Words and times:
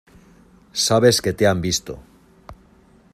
sabes 0.85 1.21
que 1.21 1.31
te 1.33 1.45
han 1.45 1.61
visto. 1.67 1.95